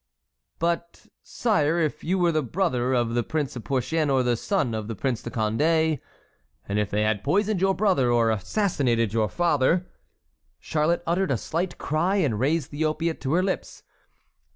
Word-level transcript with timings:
"But, 0.57 1.05
sire, 1.21 1.77
if 1.77 2.03
you 2.03 2.17
were 2.17 2.31
the 2.31 2.41
brother 2.41 2.91
of 2.91 3.13
the 3.13 3.21
Prince 3.21 3.55
of 3.55 3.63
Porcian 3.65 4.09
or 4.09 4.23
the 4.23 4.35
son 4.35 4.73
of 4.73 4.87
the 4.87 4.95
Prince 4.95 5.23
of 5.27 5.33
Condé, 5.33 5.99
and 6.67 6.79
if 6.79 6.89
they 6.89 7.03
had 7.03 7.23
poisoned 7.23 7.61
your 7.61 7.75
brother 7.75 8.11
or 8.11 8.31
assassinated 8.31 9.13
your 9.13 9.29
father"—Charlotte 9.29 11.03
uttered 11.05 11.29
a 11.29 11.37
slight 11.37 11.77
cry 11.77 12.15
and 12.15 12.39
raised 12.39 12.71
the 12.71 12.83
opiate 12.83 13.21
to 13.21 13.33
her 13.33 13.43
lips. 13.43 13.83